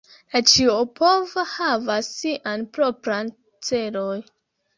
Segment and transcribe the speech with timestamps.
[0.35, 3.31] La Ĉiopova havas Sian propran
[3.71, 4.19] celoj.